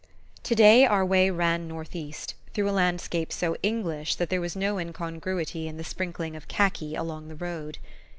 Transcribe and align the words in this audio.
Today 0.41 0.83
our 0.83 1.05
way 1.05 1.29
ran 1.29 1.67
northeast, 1.67 2.33
through 2.55 2.67
a 2.67 2.71
landscape 2.73 3.31
so 3.31 3.55
English 3.61 4.15
that 4.15 4.31
there 4.31 4.41
was 4.41 4.55
no 4.55 4.79
incongruity 4.79 5.67
in 5.67 5.77
the 5.77 5.83
sprinkling 5.83 6.35
of 6.35 6.47
khaki 6.47 6.95
along 6.95 7.27
the 7.27 7.35
road. 7.35 7.77